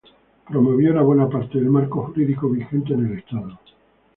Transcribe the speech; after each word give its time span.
Promovió 0.47 0.93
una 0.93 1.03
buena 1.03 1.29
parte 1.29 1.59
del 1.59 1.69
marco 1.69 2.01
jurídico 2.07 2.49
vigente 2.49 2.95
en 2.95 3.05
el 3.05 3.19
Estado. 3.19 3.59